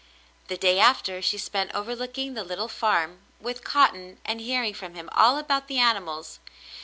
[0.47, 5.09] The day after, she spent overlooking the little farm with Cotton, and hearing from him
[5.13, 6.39] all about the animals.